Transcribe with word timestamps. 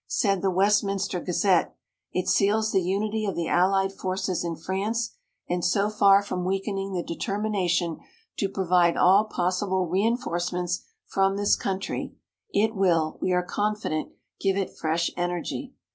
Said 0.07 0.41
the 0.41 0.49
Westminster 0.49 1.19
Gazette: 1.19 1.75
"It 2.11 2.27
seals 2.27 2.71
the 2.71 2.81
unity 2.81 3.27
of 3.27 3.35
the 3.35 3.47
Allied 3.47 3.93
forces 3.93 4.43
in 4.43 4.55
France, 4.55 5.11
and 5.47 5.63
so 5.63 5.91
far 5.91 6.23
from 6.23 6.43
weakening 6.43 6.93
the 6.93 7.03
determination 7.03 7.99
to 8.37 8.49
provide 8.49 8.97
all 8.97 9.25
possible 9.25 9.85
reinforcements 9.85 10.81
from 11.05 11.37
this 11.37 11.55
country, 11.55 12.15
it 12.51 12.73
will, 12.73 13.19
we 13.21 13.31
are 13.31 13.43
confident, 13.43 14.09
give 14.39 14.57
it 14.57 14.75
fresh 14.75 15.11
energy. 15.15 15.75